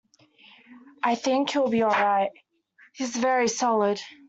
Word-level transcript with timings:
I 1.03 1.13
think 1.13 1.51
he’ll 1.51 1.67
be 1.67 1.83
all 1.83 1.91
right. 1.91 2.31
He’s 2.93 3.15
very 3.15 3.47
solid. 3.47 4.01